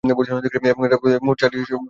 [0.09, 1.75] এবং এটা সহ ছবিটি মোট চারটি বিভাগে পুরস্কার লাভ করে।